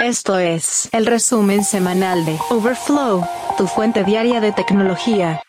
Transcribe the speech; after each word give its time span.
Esto 0.00 0.38
es 0.38 0.88
el 0.92 1.04
resumen 1.04 1.62
semanal 1.62 2.24
de 2.24 2.38
Overflow, 2.48 3.22
tu 3.58 3.66
fuente 3.66 4.02
diaria 4.02 4.40
de 4.40 4.50
tecnología. 4.50 5.42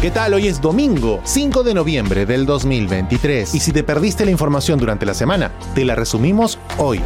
¿Qué 0.00 0.12
tal? 0.12 0.34
Hoy 0.34 0.46
es 0.46 0.60
domingo, 0.60 1.20
5 1.24 1.64
de 1.64 1.74
noviembre 1.74 2.26
del 2.26 2.46
2023. 2.46 3.52
Y 3.52 3.58
si 3.58 3.72
te 3.72 3.82
perdiste 3.82 4.24
la 4.24 4.30
información 4.30 4.78
durante 4.78 5.06
la 5.06 5.14
semana, 5.14 5.50
te 5.74 5.84
la 5.84 5.96
resumimos 5.96 6.60
hoy. 6.78 7.00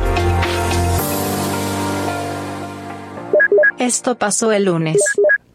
Esto 3.78 4.16
pasó 4.16 4.52
el 4.52 4.66
lunes. 4.66 4.98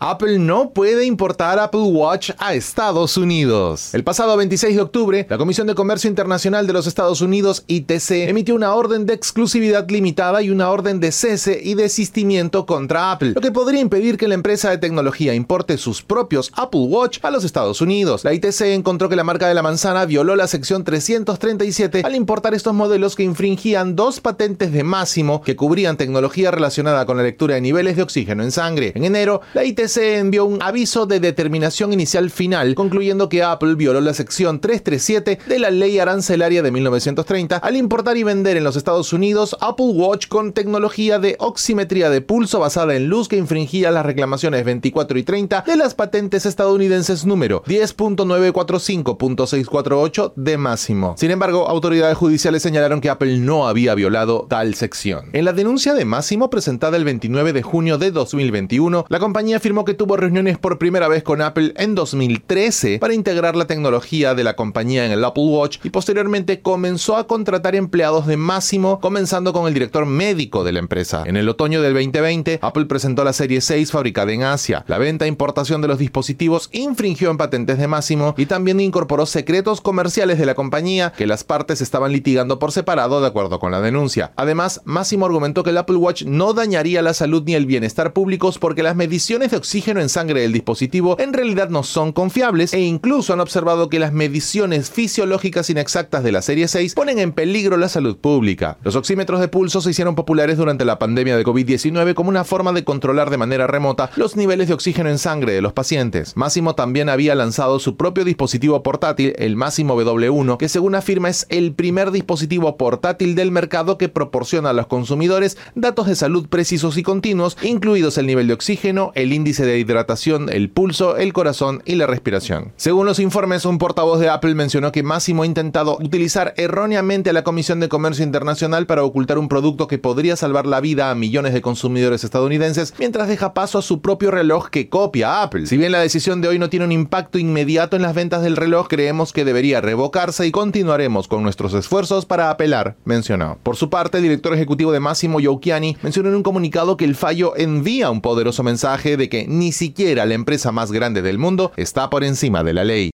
Apple 0.01 0.39
no 0.39 0.71
puede 0.71 1.03
importar 1.03 1.59
Apple 1.59 1.81
Watch 1.81 2.31
a 2.37 2.53
Estados 2.53 3.17
Unidos. 3.17 3.93
El 3.93 4.05
pasado 4.05 4.37
26 4.37 4.77
de 4.77 4.81
octubre, 4.81 5.27
la 5.29 5.37
Comisión 5.37 5.67
de 5.67 5.75
Comercio 5.75 6.09
Internacional 6.09 6.65
de 6.65 6.71
los 6.71 6.87
Estados 6.87 7.19
Unidos, 7.19 7.65
ITC, 7.67 8.29
emitió 8.29 8.55
una 8.55 8.73
orden 8.75 9.05
de 9.05 9.13
exclusividad 9.13 9.89
limitada 9.89 10.41
y 10.41 10.51
una 10.51 10.69
orden 10.69 11.01
de 11.01 11.11
cese 11.11 11.59
y 11.61 11.73
desistimiento 11.73 12.65
contra 12.65 13.11
Apple, 13.11 13.33
lo 13.35 13.41
que 13.41 13.51
podría 13.51 13.81
impedir 13.81 14.17
que 14.17 14.29
la 14.29 14.35
empresa 14.35 14.69
de 14.69 14.77
tecnología 14.77 15.33
importe 15.33 15.77
sus 15.77 16.01
propios 16.01 16.53
Apple 16.55 16.85
Watch 16.87 17.19
a 17.21 17.29
los 17.29 17.43
Estados 17.43 17.81
Unidos. 17.81 18.23
La 18.23 18.33
ITC 18.33 18.61
encontró 18.67 19.09
que 19.09 19.17
la 19.17 19.25
marca 19.25 19.49
de 19.49 19.53
la 19.53 19.63
manzana 19.63 20.05
violó 20.05 20.37
la 20.37 20.47
sección 20.47 20.85
337 20.85 22.03
al 22.05 22.15
importar 22.15 22.53
estos 22.53 22.73
modelos 22.73 23.17
que 23.17 23.23
infringían 23.23 23.97
dos 23.97 24.21
patentes 24.21 24.71
de 24.71 24.83
máximo 24.83 25.41
que 25.41 25.57
cubrían 25.57 25.97
tecnología 25.97 26.51
relacionada 26.51 27.05
con 27.05 27.17
la 27.17 27.23
lectura 27.23 27.55
de 27.55 27.61
niveles 27.61 27.97
de 27.97 28.03
oxígeno 28.03 28.43
en 28.43 28.51
sangre. 28.51 28.93
En 28.95 29.03
enero, 29.03 29.41
la 29.53 29.65
ITC 29.65 29.88
se 29.89 30.17
envió 30.17 30.45
un 30.45 30.61
aviso 30.61 31.05
de 31.05 31.19
determinación 31.19 31.91
inicial 31.91 32.29
final, 32.29 32.75
concluyendo 32.75 33.29
que 33.29 33.43
Apple 33.43 33.75
violó 33.75 34.01
la 34.01 34.13
sección 34.13 34.61
337 34.61 35.39
de 35.47 35.59
la 35.59 35.71
ley 35.71 35.99
arancelaria 35.99 36.61
de 36.61 36.71
1930 36.71 37.57
al 37.57 37.75
importar 37.75 38.17
y 38.17 38.23
vender 38.23 38.57
en 38.57 38.63
los 38.63 38.75
Estados 38.75 39.13
Unidos 39.13 39.55
Apple 39.59 39.87
Watch 39.87 40.27
con 40.27 40.53
tecnología 40.53 41.17
de 41.19 41.35
oximetría 41.39 42.09
de 42.09 42.21
pulso 42.21 42.59
basada 42.59 42.95
en 42.95 43.07
luz 43.07 43.27
que 43.27 43.37
infringía 43.37 43.91
las 43.91 44.05
reclamaciones 44.05 44.63
24 44.63 45.19
y 45.19 45.23
30 45.23 45.63
de 45.65 45.75
las 45.75 45.95
patentes 45.95 46.45
estadounidenses 46.45 47.25
número 47.25 47.63
10.945.648 47.63 50.33
de 50.35 50.57
máximo. 50.57 51.15
Sin 51.17 51.31
embargo, 51.31 51.67
autoridades 51.67 52.17
judiciales 52.17 52.61
señalaron 52.61 53.01
que 53.01 53.09
Apple 53.09 53.39
no 53.39 53.67
había 53.67 53.95
violado 53.95 54.45
tal 54.49 54.75
sección. 54.75 55.29
En 55.33 55.45
la 55.45 55.53
denuncia 55.53 55.93
de 55.93 56.03
máximo 56.05 56.49
presentada 56.49 56.97
el 56.97 57.05
29 57.05 57.53
de 57.53 57.61
junio 57.61 57.97
de 57.97 58.11
2021, 58.11 59.05
la 59.09 59.19
compañía 59.19 59.57
afirmó 59.57 59.78
que 59.85 59.93
tuvo 59.93 60.17
reuniones 60.17 60.57
por 60.57 60.77
primera 60.77 61.07
vez 61.07 61.23
con 61.23 61.41
Apple 61.41 61.73
en 61.77 61.95
2013 61.95 62.99
para 62.99 63.13
integrar 63.13 63.55
la 63.55 63.67
tecnología 63.67 64.35
de 64.35 64.43
la 64.43 64.55
compañía 64.55 65.05
en 65.05 65.11
el 65.11 65.23
Apple 65.23 65.43
Watch 65.43 65.79
y 65.83 65.89
posteriormente 65.89 66.61
comenzó 66.61 67.17
a 67.17 67.27
contratar 67.27 67.75
empleados 67.75 68.27
de 68.27 68.37
máximo, 68.37 68.99
comenzando 68.99 69.53
con 69.53 69.67
el 69.67 69.73
director 69.73 70.05
médico 70.05 70.63
de 70.63 70.73
la 70.73 70.79
empresa. 70.79 71.23
En 71.25 71.37
el 71.37 71.49
otoño 71.49 71.81
del 71.81 71.93
2020, 71.93 72.59
Apple 72.61 72.85
presentó 72.85 73.23
la 73.23 73.33
serie 73.33 73.61
6 73.61 73.91
fabricada 73.91 74.31
en 74.31 74.43
Asia. 74.43 74.83
La 74.87 74.97
venta 74.97 75.25
e 75.25 75.27
importación 75.27 75.81
de 75.81 75.87
los 75.87 75.99
dispositivos 75.99 76.69
infringió 76.71 77.31
en 77.31 77.37
patentes 77.37 77.77
de 77.77 77.87
máximo 77.87 78.33
y 78.37 78.45
también 78.45 78.79
incorporó 78.79 79.25
secretos 79.25 79.81
comerciales 79.81 80.37
de 80.37 80.45
la 80.45 80.55
compañía 80.55 81.13
que 81.15 81.27
las 81.27 81.43
partes 81.43 81.81
estaban 81.81 82.11
litigando 82.11 82.59
por 82.59 82.71
separado 82.71 83.21
de 83.21 83.27
acuerdo 83.27 83.59
con 83.59 83.71
la 83.71 83.81
denuncia. 83.81 84.31
Además, 84.35 84.81
Máximo 84.85 85.25
argumentó 85.25 85.63
que 85.63 85.69
el 85.69 85.77
Apple 85.77 85.97
Watch 85.97 86.23
no 86.23 86.53
dañaría 86.53 87.01
la 87.01 87.13
salud 87.13 87.43
ni 87.45 87.55
el 87.55 87.65
bienestar 87.65 88.13
públicos 88.13 88.59
porque 88.59 88.83
las 88.83 88.95
mediciones 88.95 89.51
de 89.51 89.57
oxígeno 89.57 89.68
en 89.71 90.09
sangre 90.09 90.41
del 90.41 90.51
dispositivo 90.51 91.15
en 91.19 91.31
realidad 91.31 91.69
no 91.69 91.83
son 91.83 92.11
confiables 92.11 92.73
e 92.73 92.79
incluso 92.79 93.33
han 93.33 93.39
observado 93.39 93.87
que 93.87 93.99
las 93.99 94.11
mediciones 94.11 94.89
fisiológicas 94.89 95.69
inexactas 95.69 96.23
de 96.23 96.31
la 96.31 96.41
serie 96.41 96.67
6 96.67 96.95
ponen 96.95 97.19
en 97.19 97.33
peligro 97.33 97.77
la 97.77 97.87
salud 97.87 98.17
pública. 98.17 98.77
Los 98.83 98.95
oxímetros 98.95 99.39
de 99.39 99.47
pulso 99.47 99.79
se 99.79 99.91
hicieron 99.91 100.15
populares 100.15 100.57
durante 100.57 100.85
la 100.85 100.97
pandemia 100.97 101.37
de 101.37 101.45
COVID-19 101.45 102.15
como 102.15 102.29
una 102.29 102.43
forma 102.43 102.73
de 102.73 102.83
controlar 102.83 103.29
de 103.29 103.37
manera 103.37 103.67
remota 103.67 104.09
los 104.15 104.35
niveles 104.35 104.67
de 104.69 104.73
oxígeno 104.73 105.09
en 105.09 105.19
sangre 105.19 105.53
de 105.53 105.61
los 105.61 105.73
pacientes. 105.73 106.35
Máximo 106.35 106.73
también 106.73 107.07
había 107.07 107.35
lanzado 107.35 107.77
su 107.77 107.95
propio 107.95 108.25
dispositivo 108.25 108.81
portátil, 108.81 109.33
el 109.37 109.55
Máximo 109.55 109.95
W1, 110.01 110.57
que 110.57 110.67
según 110.67 110.95
afirma 110.95 111.29
es 111.29 111.45
el 111.49 111.73
primer 111.73 112.09
dispositivo 112.09 112.75
portátil 112.75 113.35
del 113.35 113.51
mercado 113.51 113.99
que 113.99 114.09
proporciona 114.09 114.71
a 114.71 114.73
los 114.73 114.87
consumidores 114.87 115.57
datos 115.75 116.07
de 116.07 116.15
salud 116.15 116.47
precisos 116.49 116.97
y 116.97 117.03
continuos, 117.03 117.55
incluidos 117.61 118.17
el 118.17 118.25
nivel 118.25 118.47
de 118.47 118.53
oxígeno, 118.53 119.11
el 119.13 119.31
índice 119.31 119.58
de 119.65 119.79
hidratación, 119.79 120.49
el 120.49 120.69
pulso, 120.69 121.17
el 121.17 121.33
corazón 121.33 121.81
y 121.85 121.95
la 121.95 122.07
respiración. 122.07 122.73
Según 122.75 123.05
los 123.05 123.19
informes, 123.19 123.65
un 123.65 123.77
portavoz 123.77 124.19
de 124.19 124.29
Apple 124.29 124.55
mencionó 124.55 124.91
que 124.91 125.03
Máximo 125.03 125.43
ha 125.43 125.45
intentado 125.45 125.97
utilizar 125.97 126.53
erróneamente 126.57 127.29
a 127.29 127.33
la 127.33 127.43
Comisión 127.43 127.79
de 127.79 127.89
Comercio 127.89 128.23
Internacional 128.23 128.85
para 128.85 129.03
ocultar 129.03 129.37
un 129.37 129.47
producto 129.47 129.87
que 129.87 129.97
podría 129.97 130.35
salvar 130.35 130.65
la 130.65 130.81
vida 130.81 131.11
a 131.11 131.15
millones 131.15 131.53
de 131.53 131.61
consumidores 131.61 132.23
estadounidenses 132.23 132.93
mientras 132.99 133.27
deja 133.27 133.53
paso 133.53 133.77
a 133.77 133.81
su 133.81 134.01
propio 134.01 134.31
reloj 134.31 134.69
que 134.69 134.89
copia 134.89 135.41
Apple. 135.41 135.65
Si 135.65 135.77
bien 135.77 135.91
la 135.91 135.99
decisión 135.99 136.41
de 136.41 136.47
hoy 136.47 136.59
no 136.59 136.69
tiene 136.69 136.85
un 136.85 136.91
impacto 136.91 137.37
inmediato 137.37 137.95
en 137.95 138.01
las 138.01 138.15
ventas 138.15 138.41
del 138.41 138.55
reloj, 138.55 138.87
creemos 138.87 139.33
que 139.33 139.45
debería 139.45 139.81
revocarse 139.81 140.45
y 140.45 140.51
continuaremos 140.51 141.27
con 141.27 141.43
nuestros 141.43 141.73
esfuerzos 141.73 142.25
para 142.25 142.49
apelar, 142.49 142.95
mencionó. 143.05 143.57
Por 143.63 143.75
su 143.75 143.89
parte, 143.89 144.17
el 144.17 144.23
director 144.23 144.53
ejecutivo 144.53 144.91
de 144.91 144.99
Máximo, 144.99 145.39
Youkiani, 145.39 145.97
mencionó 146.01 146.29
en 146.29 146.35
un 146.35 146.43
comunicado 146.43 146.97
que 146.97 147.05
el 147.05 147.15
fallo 147.15 147.55
envía 147.55 148.09
un 148.09 148.21
poderoso 148.21 148.63
mensaje 148.63 149.17
de 149.17 149.29
que 149.29 149.45
ni 149.49 149.71
siquiera 149.71 150.27
la 150.27 150.35
empresa 150.35 150.71
más 150.71 150.91
grande 150.91 151.23
del 151.23 151.39
mundo 151.39 151.71
está 151.75 152.09
por 152.11 152.23
encima 152.23 152.63
de 152.63 152.73
la 152.73 152.83
ley. 152.83 153.09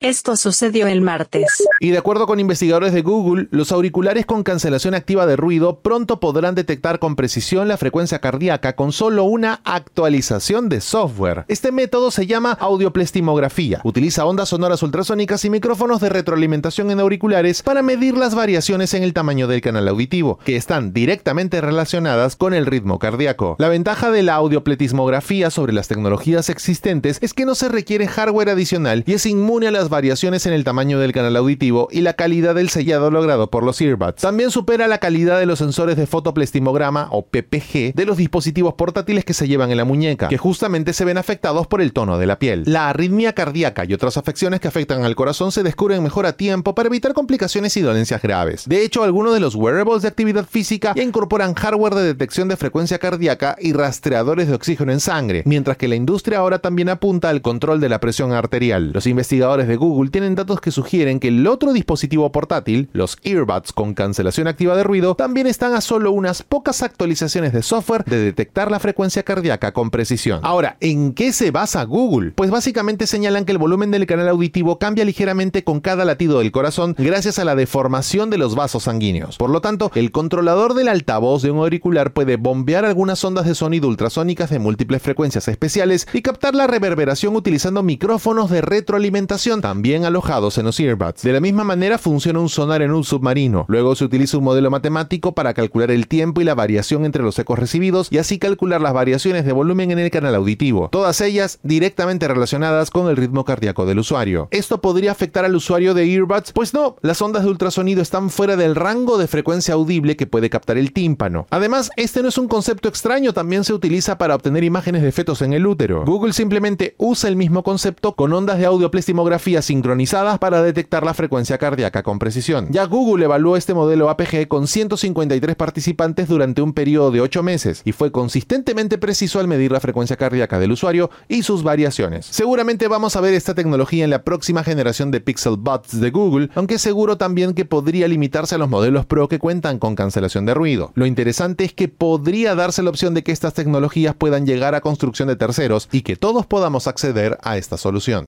Esto 0.00 0.36
sucedió 0.36 0.86
el 0.86 1.00
martes. 1.00 1.66
Y 1.80 1.90
de 1.90 1.98
acuerdo 1.98 2.28
con 2.28 2.38
investigadores 2.38 2.92
de 2.92 3.02
Google, 3.02 3.48
los 3.50 3.72
auriculares 3.72 4.26
con 4.26 4.44
cancelación 4.44 4.94
activa 4.94 5.26
de 5.26 5.34
ruido 5.34 5.80
pronto 5.80 6.20
podrán 6.20 6.54
detectar 6.54 7.00
con 7.00 7.16
precisión 7.16 7.66
la 7.66 7.76
frecuencia 7.76 8.20
cardíaca 8.20 8.76
con 8.76 8.92
solo 8.92 9.24
una 9.24 9.60
actualización 9.64 10.68
de 10.68 10.80
software. 10.82 11.46
Este 11.48 11.72
método 11.72 12.12
se 12.12 12.28
llama 12.28 12.52
audioplestimografía. 12.52 13.80
Utiliza 13.82 14.24
ondas 14.24 14.50
sonoras 14.50 14.84
ultrasónicas 14.84 15.44
y 15.44 15.50
micrófonos 15.50 16.00
de 16.00 16.10
retroalimentación 16.10 16.92
en 16.92 17.00
auriculares 17.00 17.64
para 17.64 17.82
medir 17.82 18.16
las 18.16 18.36
variaciones 18.36 18.94
en 18.94 19.02
el 19.02 19.12
tamaño 19.12 19.48
del 19.48 19.62
canal 19.62 19.88
auditivo, 19.88 20.38
que 20.44 20.54
están 20.54 20.92
directamente 20.92 21.60
relacionadas 21.60 22.36
con 22.36 22.54
el 22.54 22.66
ritmo 22.66 23.00
cardíaco. 23.00 23.56
La 23.58 23.68
ventaja 23.68 24.12
de 24.12 24.22
la 24.22 24.36
audiopletismografía 24.36 25.50
sobre 25.50 25.72
las 25.72 25.88
tecnologías 25.88 26.50
existentes 26.50 27.18
es 27.20 27.34
que 27.34 27.46
no 27.46 27.56
se 27.56 27.68
requiere 27.68 28.06
hardware 28.06 28.50
adicional 28.50 29.02
y 29.04 29.14
es 29.14 29.26
inmune 29.26 29.66
a 29.66 29.72
las 29.72 29.87
variaciones 29.88 30.46
en 30.46 30.52
el 30.52 30.64
tamaño 30.64 30.98
del 30.98 31.12
canal 31.12 31.36
auditivo 31.36 31.88
y 31.90 32.00
la 32.00 32.14
calidad 32.14 32.54
del 32.54 32.68
sellado 32.68 33.10
logrado 33.10 33.50
por 33.50 33.64
los 33.64 33.80
earbuds. 33.80 34.22
También 34.22 34.50
supera 34.50 34.88
la 34.88 34.98
calidad 34.98 35.38
de 35.38 35.46
los 35.46 35.58
sensores 35.58 35.96
de 35.96 36.06
fotoplestimograma 36.06 37.08
o 37.10 37.26
PPG 37.26 37.94
de 37.94 38.04
los 38.06 38.16
dispositivos 38.16 38.74
portátiles 38.74 39.24
que 39.24 39.34
se 39.34 39.48
llevan 39.48 39.70
en 39.70 39.76
la 39.76 39.84
muñeca, 39.84 40.28
que 40.28 40.38
justamente 40.38 40.92
se 40.92 41.04
ven 41.04 41.18
afectados 41.18 41.66
por 41.66 41.80
el 41.80 41.92
tono 41.92 42.18
de 42.18 42.26
la 42.26 42.38
piel. 42.38 42.62
La 42.66 42.88
arritmia 42.88 43.32
cardíaca 43.32 43.84
y 43.84 43.92
otras 43.92 44.16
afecciones 44.16 44.60
que 44.60 44.68
afectan 44.68 45.04
al 45.04 45.16
corazón 45.16 45.52
se 45.52 45.62
descubren 45.62 46.02
mejor 46.02 46.26
a 46.26 46.36
tiempo 46.36 46.74
para 46.74 46.88
evitar 46.88 47.14
complicaciones 47.14 47.76
y 47.76 47.80
dolencias 47.80 48.22
graves. 48.22 48.64
De 48.66 48.82
hecho, 48.84 49.02
algunos 49.02 49.34
de 49.34 49.40
los 49.40 49.54
wearables 49.54 50.02
de 50.02 50.08
actividad 50.08 50.46
física 50.46 50.92
incorporan 50.96 51.54
hardware 51.54 51.94
de 51.94 52.02
detección 52.02 52.48
de 52.48 52.56
frecuencia 52.56 52.98
cardíaca 52.98 53.56
y 53.60 53.72
rastreadores 53.72 54.48
de 54.48 54.54
oxígeno 54.54 54.92
en 54.92 55.00
sangre, 55.00 55.42
mientras 55.46 55.76
que 55.76 55.88
la 55.88 55.96
industria 55.96 56.38
ahora 56.38 56.58
también 56.58 56.88
apunta 56.88 57.28
al 57.28 57.42
control 57.42 57.80
de 57.80 57.88
la 57.88 58.00
presión 58.00 58.32
arterial. 58.32 58.90
Los 58.92 59.06
investigadores 59.06 59.68
de 59.68 59.76
Google 59.78 60.10
tienen 60.10 60.34
datos 60.34 60.60
que 60.60 60.70
sugieren 60.70 61.20
que 61.20 61.28
el 61.28 61.46
otro 61.46 61.72
dispositivo 61.72 62.30
portátil, 62.30 62.88
los 62.92 63.16
earbuds 63.22 63.72
con 63.72 63.94
cancelación 63.94 64.48
activa 64.48 64.76
de 64.76 64.84
ruido, 64.84 65.14
también 65.14 65.46
están 65.46 65.74
a 65.74 65.80
solo 65.80 66.12
unas 66.12 66.42
pocas 66.42 66.82
actualizaciones 66.82 67.52
de 67.52 67.62
software 67.62 68.04
de 68.04 68.18
detectar 68.18 68.70
la 68.70 68.80
frecuencia 68.80 69.22
cardíaca 69.22 69.72
con 69.72 69.90
precisión. 69.90 70.40
Ahora, 70.42 70.76
¿en 70.80 71.14
qué 71.14 71.32
se 71.32 71.50
basa 71.50 71.82
Google? 71.84 72.32
Pues 72.32 72.50
básicamente 72.50 73.06
señalan 73.06 73.44
que 73.44 73.52
el 73.52 73.58
volumen 73.58 73.90
del 73.90 74.06
canal 74.06 74.28
auditivo 74.28 74.78
cambia 74.78 75.04
ligeramente 75.04 75.64
con 75.64 75.80
cada 75.80 76.04
latido 76.04 76.40
del 76.40 76.52
corazón 76.52 76.94
gracias 76.98 77.38
a 77.38 77.44
la 77.44 77.54
deformación 77.54 78.30
de 78.30 78.38
los 78.38 78.54
vasos 78.54 78.84
sanguíneos. 78.84 79.36
Por 79.36 79.50
lo 79.50 79.60
tanto, 79.60 79.90
el 79.94 80.10
controlador 80.10 80.74
del 80.74 80.88
altavoz 80.88 81.42
de 81.42 81.50
un 81.50 81.58
auricular 81.58 82.12
puede 82.12 82.36
bombear 82.36 82.84
algunas 82.84 83.24
ondas 83.24 83.46
de 83.46 83.54
sonido 83.54 83.88
ultrasónicas 83.88 84.50
de 84.50 84.58
múltiples 84.58 85.02
frecuencias 85.02 85.48
especiales 85.48 86.06
y 86.12 86.22
captar 86.22 86.54
la 86.54 86.66
reverberación 86.66 87.36
utilizando 87.36 87.82
micrófonos 87.82 88.50
de 88.50 88.60
retroalimentación 88.60 89.60
también 89.68 90.06
alojados 90.06 90.56
en 90.56 90.64
los 90.64 90.80
earbuds. 90.80 91.20
De 91.20 91.30
la 91.34 91.40
misma 91.40 91.62
manera 91.62 91.98
funciona 91.98 92.40
un 92.40 92.48
sonar 92.48 92.80
en 92.80 92.90
un 92.90 93.04
submarino. 93.04 93.66
Luego 93.68 93.94
se 93.96 94.06
utiliza 94.06 94.38
un 94.38 94.44
modelo 94.44 94.70
matemático 94.70 95.32
para 95.32 95.52
calcular 95.52 95.90
el 95.90 96.08
tiempo 96.08 96.40
y 96.40 96.44
la 96.44 96.54
variación 96.54 97.04
entre 97.04 97.22
los 97.22 97.38
ecos 97.38 97.58
recibidos 97.58 98.08
y 98.10 98.16
así 98.16 98.38
calcular 98.38 98.80
las 98.80 98.94
variaciones 98.94 99.44
de 99.44 99.52
volumen 99.52 99.90
en 99.90 99.98
el 99.98 100.10
canal 100.10 100.34
auditivo, 100.34 100.88
todas 100.90 101.20
ellas 101.20 101.58
directamente 101.64 102.26
relacionadas 102.28 102.90
con 102.90 103.10
el 103.10 103.18
ritmo 103.18 103.44
cardíaco 103.44 103.84
del 103.84 103.98
usuario. 103.98 104.48
¿Esto 104.52 104.80
podría 104.80 105.12
afectar 105.12 105.44
al 105.44 105.54
usuario 105.54 105.92
de 105.92 106.14
earbuds? 106.14 106.52
Pues 106.52 106.72
no, 106.72 106.96
las 107.02 107.20
ondas 107.20 107.42
de 107.42 107.50
ultrasonido 107.50 108.00
están 108.00 108.30
fuera 108.30 108.56
del 108.56 108.74
rango 108.74 109.18
de 109.18 109.26
frecuencia 109.26 109.74
audible 109.74 110.16
que 110.16 110.26
puede 110.26 110.48
captar 110.48 110.78
el 110.78 110.94
tímpano. 110.94 111.46
Además, 111.50 111.90
este 111.96 112.22
no 112.22 112.30
es 112.30 112.38
un 112.38 112.48
concepto 112.48 112.88
extraño, 112.88 113.34
también 113.34 113.64
se 113.64 113.74
utiliza 113.74 114.16
para 114.16 114.34
obtener 114.34 114.64
imágenes 114.64 115.02
de 115.02 115.12
fetos 115.12 115.42
en 115.42 115.52
el 115.52 115.66
útero. 115.66 116.06
Google 116.06 116.32
simplemente 116.32 116.94
usa 116.96 117.28
el 117.28 117.36
mismo 117.36 117.62
concepto 117.62 118.14
con 118.14 118.32
ondas 118.32 118.58
de 118.58 118.64
audioplastimografía 118.64 119.57
sincronizadas 119.64 120.38
para 120.38 120.62
detectar 120.62 121.04
la 121.04 121.14
frecuencia 121.14 121.58
cardíaca 121.58 122.02
con 122.02 122.18
precisión. 122.18 122.68
Ya 122.70 122.84
Google 122.84 123.24
evaluó 123.24 123.56
este 123.56 123.74
modelo 123.74 124.08
APG 124.10 124.48
con 124.48 124.66
153 124.66 125.56
participantes 125.56 126.28
durante 126.28 126.62
un 126.62 126.72
periodo 126.72 127.10
de 127.10 127.20
8 127.20 127.42
meses 127.42 127.82
y 127.84 127.92
fue 127.92 128.12
consistentemente 128.12 128.98
preciso 128.98 129.40
al 129.40 129.48
medir 129.48 129.72
la 129.72 129.80
frecuencia 129.80 130.16
cardíaca 130.16 130.58
del 130.58 130.72
usuario 130.72 131.10
y 131.28 131.42
sus 131.42 131.62
variaciones. 131.62 132.26
Seguramente 132.26 132.88
vamos 132.88 133.16
a 133.16 133.20
ver 133.20 133.34
esta 133.34 133.54
tecnología 133.54 134.04
en 134.04 134.10
la 134.10 134.22
próxima 134.22 134.64
generación 134.64 135.10
de 135.10 135.20
Pixel 135.20 135.56
Buds 135.56 136.00
de 136.00 136.10
Google, 136.10 136.50
aunque 136.54 136.78
seguro 136.78 137.16
también 137.16 137.54
que 137.54 137.64
podría 137.64 138.08
limitarse 138.08 138.54
a 138.54 138.58
los 138.58 138.68
modelos 138.68 139.06
Pro 139.06 139.28
que 139.28 139.38
cuentan 139.38 139.78
con 139.78 139.94
cancelación 139.94 140.46
de 140.46 140.54
ruido. 140.54 140.92
Lo 140.94 141.06
interesante 141.06 141.64
es 141.64 141.72
que 141.72 141.88
podría 141.88 142.54
darse 142.54 142.82
la 142.82 142.90
opción 142.90 143.14
de 143.14 143.22
que 143.22 143.32
estas 143.32 143.54
tecnologías 143.54 144.14
puedan 144.14 144.46
llegar 144.46 144.74
a 144.74 144.80
construcción 144.80 145.28
de 145.28 145.36
terceros 145.36 145.88
y 145.92 146.02
que 146.02 146.16
todos 146.16 146.46
podamos 146.46 146.86
acceder 146.86 147.38
a 147.42 147.56
esta 147.56 147.76
solución. 147.76 148.24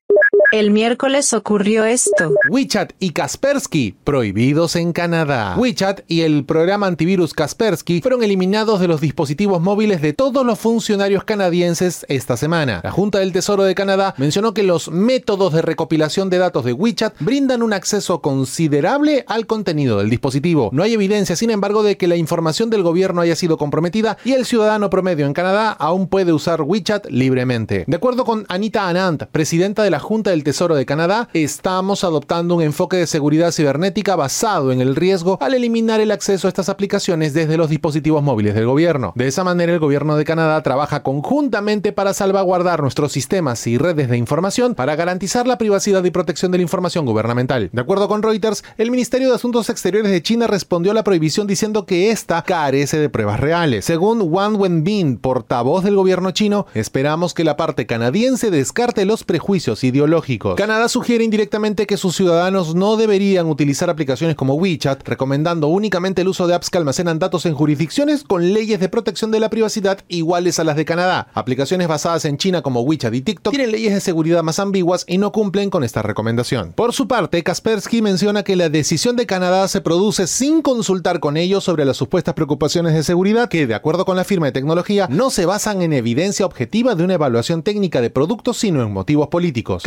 El 0.51 0.71
miércoles 0.71 1.33
ocurrió 1.33 1.85
esto. 1.85 2.33
WeChat 2.49 2.91
y 2.99 3.11
Kaspersky 3.11 3.95
prohibidos 4.03 4.75
en 4.75 4.91
Canadá. 4.91 5.55
WeChat 5.57 6.01
y 6.09 6.21
el 6.21 6.43
programa 6.43 6.87
antivirus 6.87 7.33
Kaspersky 7.33 8.01
fueron 8.01 8.21
eliminados 8.21 8.81
de 8.81 8.89
los 8.89 8.99
dispositivos 8.99 9.61
móviles 9.61 10.01
de 10.01 10.11
todos 10.11 10.45
los 10.45 10.59
funcionarios 10.59 11.23
canadienses 11.23 12.05
esta 12.09 12.35
semana. 12.35 12.81
La 12.83 12.91
Junta 12.91 13.19
del 13.19 13.31
Tesoro 13.31 13.63
de 13.63 13.75
Canadá 13.75 14.13
mencionó 14.17 14.53
que 14.53 14.63
los 14.63 14.91
métodos 14.91 15.53
de 15.53 15.61
recopilación 15.61 16.29
de 16.29 16.39
datos 16.39 16.65
de 16.65 16.73
WeChat 16.73 17.15
brindan 17.21 17.63
un 17.63 17.71
acceso 17.71 18.21
considerable 18.21 19.23
al 19.29 19.47
contenido 19.47 19.99
del 19.99 20.09
dispositivo. 20.09 20.69
No 20.73 20.83
hay 20.83 20.95
evidencia, 20.95 21.37
sin 21.37 21.51
embargo, 21.51 21.81
de 21.81 21.95
que 21.95 22.09
la 22.09 22.17
información 22.17 22.69
del 22.69 22.83
gobierno 22.83 23.21
haya 23.21 23.37
sido 23.37 23.55
comprometida 23.57 24.17
y 24.25 24.33
el 24.33 24.45
ciudadano 24.45 24.89
promedio 24.89 25.27
en 25.27 25.33
Canadá 25.33 25.71
aún 25.71 26.09
puede 26.09 26.33
usar 26.33 26.61
WeChat 26.61 27.05
libremente. 27.09 27.85
De 27.87 27.95
acuerdo 27.95 28.25
con 28.25 28.45
Anita 28.49 28.89
Anand, 28.89 29.27
presidenta 29.27 29.83
de 29.83 29.91
la 29.91 29.99
Junta 29.99 30.31
del 30.31 30.40
Tesoro 30.43 30.75
de 30.75 30.85
Canadá, 30.85 31.29
estamos 31.33 32.03
adoptando 32.03 32.55
un 32.55 32.61
enfoque 32.61 32.97
de 32.97 33.07
seguridad 33.07 33.51
cibernética 33.51 34.15
basado 34.15 34.71
en 34.71 34.81
el 34.81 34.95
riesgo 34.95 35.37
al 35.41 35.53
eliminar 35.53 35.99
el 35.99 36.11
acceso 36.11 36.47
a 36.47 36.49
estas 36.49 36.69
aplicaciones 36.69 37.33
desde 37.33 37.57
los 37.57 37.69
dispositivos 37.69 38.23
móviles 38.23 38.55
del 38.55 38.65
gobierno. 38.65 39.13
De 39.15 39.27
esa 39.27 39.43
manera, 39.43 39.73
el 39.73 39.79
gobierno 39.79 40.15
de 40.15 40.25
Canadá 40.25 40.61
trabaja 40.63 41.03
conjuntamente 41.03 41.91
para 41.91 42.13
salvaguardar 42.13 42.81
nuestros 42.81 43.11
sistemas 43.11 43.65
y 43.67 43.77
redes 43.77 44.09
de 44.09 44.17
información 44.17 44.75
para 44.75 44.95
garantizar 44.95 45.47
la 45.47 45.57
privacidad 45.57 46.03
y 46.03 46.11
protección 46.11 46.51
de 46.51 46.59
la 46.59 46.63
información 46.63 47.05
gubernamental. 47.05 47.69
De 47.71 47.81
acuerdo 47.81 48.07
con 48.07 48.23
Reuters, 48.23 48.63
el 48.77 48.91
Ministerio 48.91 49.29
de 49.29 49.35
Asuntos 49.35 49.69
Exteriores 49.69 50.11
de 50.11 50.23
China 50.23 50.47
respondió 50.47 50.91
a 50.91 50.95
la 50.95 51.03
prohibición 51.03 51.47
diciendo 51.47 51.85
que 51.85 52.11
esta 52.11 52.41
carece 52.43 52.99
de 52.99 53.09
pruebas 53.09 53.39
reales. 53.39 53.85
Según 53.85 54.21
Wang 54.21 54.59
Wenbin, 54.59 55.17
portavoz 55.17 55.83
del 55.83 55.95
gobierno 55.95 56.31
chino, 56.31 56.65
esperamos 56.73 57.33
que 57.33 57.43
la 57.43 57.57
parte 57.57 57.85
canadiense 57.85 58.51
descarte 58.51 59.05
los 59.05 59.23
prejuicios 59.23 59.83
ideológicos 59.83 60.30
Canadá 60.55 60.87
sugiere 60.89 61.23
indirectamente 61.23 61.85
que 61.85 61.97
sus 61.97 62.15
ciudadanos 62.15 62.75
no 62.75 62.97
deberían 62.97 63.47
utilizar 63.47 63.89
aplicaciones 63.89 64.35
como 64.35 64.55
WeChat, 64.55 65.07
recomendando 65.07 65.67
únicamente 65.67 66.21
el 66.21 66.27
uso 66.27 66.47
de 66.47 66.55
apps 66.55 66.69
que 66.69 66.77
almacenan 66.77 67.19
datos 67.19 67.45
en 67.45 67.53
jurisdicciones 67.53 68.23
con 68.23 68.53
leyes 68.53 68.79
de 68.79 68.89
protección 68.89 69.31
de 69.31 69.39
la 69.39 69.49
privacidad 69.49 69.99
iguales 70.07 70.59
a 70.59 70.63
las 70.63 70.75
de 70.75 70.85
Canadá. 70.85 71.27
Aplicaciones 71.33 71.87
basadas 71.87 72.25
en 72.25 72.37
China 72.37 72.61
como 72.61 72.81
WeChat 72.81 73.13
y 73.13 73.21
TikTok 73.21 73.51
tienen 73.51 73.71
leyes 73.71 73.93
de 73.93 74.01
seguridad 74.01 74.43
más 74.43 74.59
ambiguas 74.59 75.05
y 75.07 75.17
no 75.17 75.31
cumplen 75.31 75.69
con 75.69 75.83
esta 75.83 76.01
recomendación. 76.01 76.73
Por 76.73 76.93
su 76.93 77.07
parte, 77.07 77.43
Kaspersky 77.43 78.01
menciona 78.01 78.43
que 78.43 78.55
la 78.55 78.69
decisión 78.69 79.15
de 79.15 79.25
Canadá 79.25 79.67
se 79.67 79.81
produce 79.81 80.27
sin 80.27 80.61
consultar 80.61 81.19
con 81.19 81.37
ellos 81.37 81.63
sobre 81.63 81.85
las 81.85 81.97
supuestas 81.97 82.33
preocupaciones 82.33 82.93
de 82.93 83.03
seguridad 83.03 83.49
que, 83.49 83.67
de 83.67 83.75
acuerdo 83.75 84.05
con 84.05 84.15
la 84.15 84.23
firma 84.23 84.47
de 84.47 84.51
tecnología, 84.51 85.07
no 85.09 85.29
se 85.29 85.45
basan 85.45 85.81
en 85.81 85.93
evidencia 85.93 86.45
objetiva 86.45 86.95
de 86.95 87.03
una 87.03 87.15
evaluación 87.15 87.63
técnica 87.63 88.01
de 88.01 88.09
productos, 88.09 88.57
sino 88.57 88.81
en 88.81 88.91
motivos 88.91 89.27
políticos. 89.27 89.83